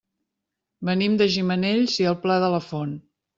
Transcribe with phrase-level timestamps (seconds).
[0.89, 2.99] Venim de Gimenells i el Pla de la Font.